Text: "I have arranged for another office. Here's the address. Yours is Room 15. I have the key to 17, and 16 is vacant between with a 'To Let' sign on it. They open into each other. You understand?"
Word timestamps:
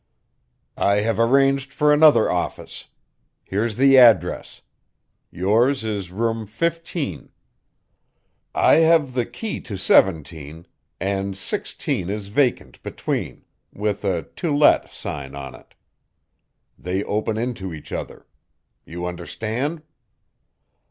"I 0.79 1.01
have 1.01 1.19
arranged 1.19 1.71
for 1.71 1.93
another 1.93 2.27
office. 2.27 2.85
Here's 3.43 3.75
the 3.75 3.99
address. 3.99 4.63
Yours 5.29 5.83
is 5.83 6.11
Room 6.11 6.47
15. 6.47 7.29
I 8.55 8.73
have 8.77 9.13
the 9.13 9.27
key 9.27 9.61
to 9.61 9.77
17, 9.77 10.65
and 10.99 11.37
16 11.37 12.09
is 12.09 12.29
vacant 12.29 12.81
between 12.81 13.45
with 13.71 14.03
a 14.03 14.23
'To 14.23 14.57
Let' 14.57 14.91
sign 14.91 15.35
on 15.35 15.53
it. 15.53 15.75
They 16.79 17.03
open 17.03 17.37
into 17.37 17.71
each 17.71 17.91
other. 17.91 18.25
You 18.83 19.05
understand?" 19.05 19.83